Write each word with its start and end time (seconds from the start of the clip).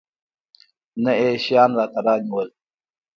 نه 1.03 1.11
يې 1.19 1.29
شيان 1.45 1.71
راته 1.77 1.99
رانيول. 2.05 2.49